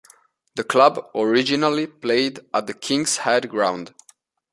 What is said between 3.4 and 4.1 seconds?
Ground.